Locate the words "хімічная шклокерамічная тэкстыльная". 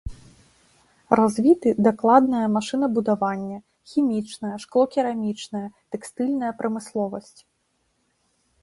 3.93-6.51